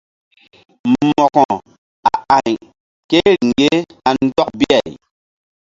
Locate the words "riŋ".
3.37-3.47